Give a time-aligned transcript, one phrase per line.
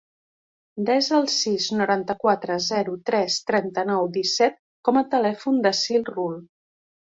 [0.85, 4.57] Desa el sis, noranta-quatre, zero, tres, trenta-nou, disset
[4.91, 6.43] com a telèfon de l'Aseel Rull.